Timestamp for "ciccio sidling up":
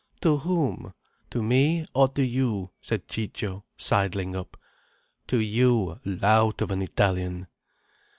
3.07-4.57